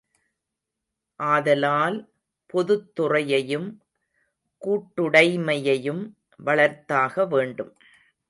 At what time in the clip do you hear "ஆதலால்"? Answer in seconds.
1.19-1.97